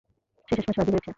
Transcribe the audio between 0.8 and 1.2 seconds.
হয়েছে।